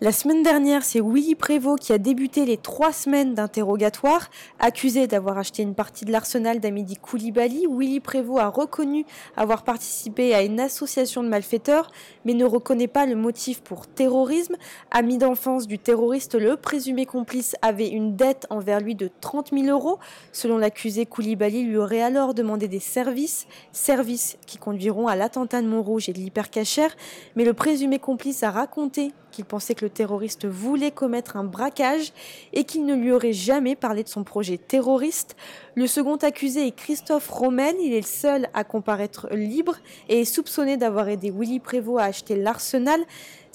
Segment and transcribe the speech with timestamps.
[0.00, 4.30] La semaine dernière, c'est Willy Prévost qui a débuté les trois semaines d'interrogatoire.
[4.60, 9.04] Accusé d'avoir acheté une partie de l'arsenal d'Amédi Koulibaly, Willy Prévost a reconnu
[9.36, 11.90] avoir participé à une association de malfaiteurs,
[12.24, 14.54] mais ne reconnaît pas le motif pour terrorisme.
[14.92, 19.66] Ami d'enfance du terroriste, le présumé complice avait une dette envers lui de 30 000
[19.66, 19.98] euros.
[20.30, 25.66] Selon l'accusé, Koulibaly lui aurait alors demandé des services, services qui conduiront à l'attentat de
[25.66, 26.94] Montrouge et de l'hypercachère,
[27.34, 32.12] mais le présumé complice a raconté qu'il pensait que le terroriste voulait commettre un braquage
[32.52, 35.36] et qu'il ne lui aurait jamais parlé de son projet terroriste.
[35.74, 39.76] Le second accusé est Christophe Rommel, il est le seul à comparaître libre
[40.08, 43.00] et est soupçonné d'avoir aidé Willy Prévost à acheter l'arsenal.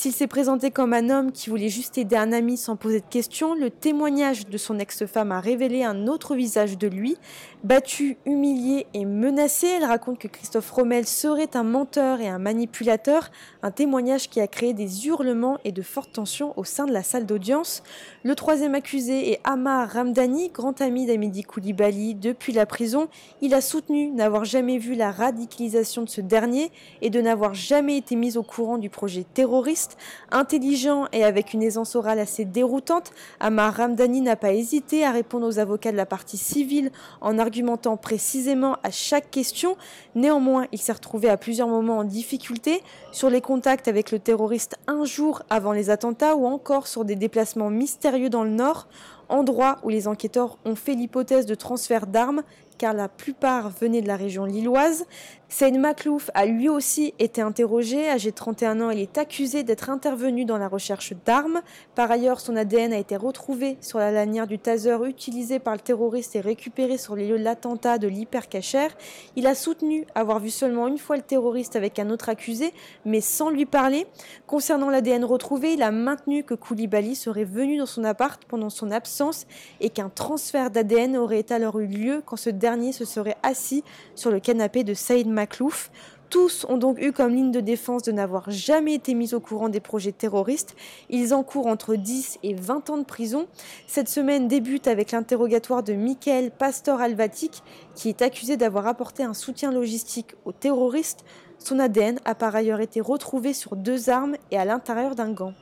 [0.00, 3.06] S'il s'est présenté comme un homme qui voulait juste aider un ami sans poser de
[3.10, 7.18] questions, le témoignage de son ex-femme a révélé un autre visage de lui.
[7.64, 13.30] Battu, humilié et menacé, elle raconte que Christophe Rommel serait un menteur et un manipulateur,
[13.62, 17.02] un témoignage qui a créé des hurlements et de fortes tensions au sein de la
[17.02, 17.82] salle d'audience.
[18.22, 23.08] Le troisième accusé est Amar Ramdani, grand ami d'Amidi Koulibaly depuis la prison.
[23.42, 27.98] Il a soutenu n'avoir jamais vu la radicalisation de ce dernier et de n'avoir jamais
[27.98, 29.89] été mis au courant du projet terroriste
[30.30, 35.46] intelligent et avec une aisance orale assez déroutante, Amar Ramdani n'a pas hésité à répondre
[35.46, 39.76] aux avocats de la partie civile en argumentant précisément à chaque question.
[40.14, 44.76] Néanmoins, il s'est retrouvé à plusieurs moments en difficulté sur les contacts avec le terroriste
[44.86, 48.88] un jour avant les attentats ou encore sur des déplacements mystérieux dans le nord
[49.28, 52.42] endroit où les enquêteurs ont fait l'hypothèse de transfert d'armes
[52.80, 55.04] car la plupart venaient de la région lilloise.
[55.50, 58.08] Saïd Maklouf a lui aussi été interrogé.
[58.08, 61.60] Âgé de 31 ans, il est accusé d'être intervenu dans la recherche d'armes.
[61.96, 65.80] Par ailleurs, son ADN a été retrouvé sur la lanière du taser utilisé par le
[65.80, 68.96] terroriste et récupéré sur les lieux de l'attentat de l'hypercachère.
[69.34, 72.72] Il a soutenu avoir vu seulement une fois le terroriste avec un autre accusé,
[73.04, 74.06] mais sans lui parler.
[74.46, 78.92] Concernant l'ADN retrouvé, il a maintenu que Koulibaly serait venu dans son appart pendant son
[78.92, 79.46] absence
[79.80, 82.50] et qu'un transfert d'ADN aurait alors eu lieu quand ce
[82.92, 85.90] se serait assis sur le canapé de Saïd Maklouf.
[86.30, 89.68] Tous ont donc eu comme ligne de défense de n'avoir jamais été mis au courant
[89.68, 90.76] des projets terroristes.
[91.08, 93.48] Ils encourent entre 10 et 20 ans de prison.
[93.88, 97.64] Cette semaine débute avec l'interrogatoire de Michael Pastor Alvatic,
[97.96, 101.24] qui est accusé d'avoir apporté un soutien logistique aux terroristes.
[101.58, 105.54] Son ADN a par ailleurs été retrouvé sur deux armes et à l'intérieur d'un gant.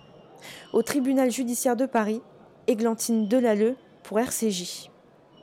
[0.75, 2.21] Au tribunal judiciaire de Paris,
[2.67, 4.91] Églantine Delalleux pour RCJ.